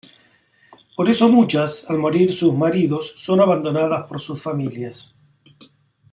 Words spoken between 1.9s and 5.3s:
morir sus maridos— son abandonadas por sus familias.